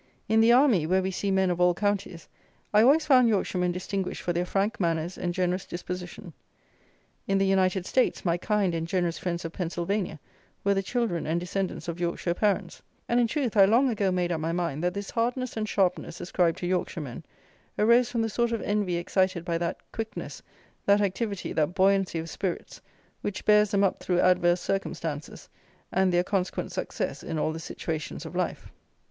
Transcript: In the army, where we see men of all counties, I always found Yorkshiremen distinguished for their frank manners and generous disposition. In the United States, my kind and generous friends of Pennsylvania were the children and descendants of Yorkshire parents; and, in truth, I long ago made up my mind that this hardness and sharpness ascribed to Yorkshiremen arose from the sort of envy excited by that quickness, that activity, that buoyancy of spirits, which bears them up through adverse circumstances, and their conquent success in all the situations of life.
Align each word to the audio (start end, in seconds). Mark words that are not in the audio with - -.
In 0.27 0.41
the 0.41 0.51
army, 0.51 0.87
where 0.87 1.03
we 1.03 1.11
see 1.11 1.29
men 1.29 1.51
of 1.51 1.61
all 1.61 1.75
counties, 1.75 2.27
I 2.73 2.81
always 2.81 3.05
found 3.05 3.27
Yorkshiremen 3.29 3.71
distinguished 3.71 4.23
for 4.23 4.33
their 4.33 4.47
frank 4.47 4.79
manners 4.79 5.15
and 5.15 5.31
generous 5.31 5.63
disposition. 5.67 6.33
In 7.27 7.37
the 7.37 7.45
United 7.45 7.85
States, 7.85 8.25
my 8.25 8.35
kind 8.35 8.73
and 8.73 8.87
generous 8.87 9.19
friends 9.19 9.45
of 9.45 9.53
Pennsylvania 9.53 10.19
were 10.63 10.73
the 10.73 10.81
children 10.81 11.27
and 11.27 11.39
descendants 11.39 11.87
of 11.87 11.99
Yorkshire 11.99 12.33
parents; 12.33 12.81
and, 13.07 13.19
in 13.19 13.27
truth, 13.27 13.55
I 13.55 13.65
long 13.65 13.89
ago 13.91 14.11
made 14.11 14.31
up 14.31 14.39
my 14.41 14.51
mind 14.51 14.83
that 14.83 14.95
this 14.95 15.11
hardness 15.11 15.55
and 15.55 15.69
sharpness 15.69 16.19
ascribed 16.19 16.57
to 16.61 16.65
Yorkshiremen 16.67 17.23
arose 17.77 18.09
from 18.09 18.23
the 18.23 18.29
sort 18.29 18.51
of 18.51 18.61
envy 18.63 18.95
excited 18.95 19.45
by 19.45 19.59
that 19.59 19.77
quickness, 19.91 20.41
that 20.87 20.99
activity, 21.01 21.53
that 21.53 21.75
buoyancy 21.75 22.17
of 22.17 22.27
spirits, 22.27 22.81
which 23.21 23.45
bears 23.45 23.69
them 23.69 23.83
up 23.83 23.99
through 23.99 24.19
adverse 24.21 24.61
circumstances, 24.61 25.47
and 25.91 26.11
their 26.11 26.23
conquent 26.23 26.71
success 26.71 27.21
in 27.21 27.37
all 27.37 27.51
the 27.53 27.59
situations 27.59 28.25
of 28.25 28.35
life. 28.35 28.71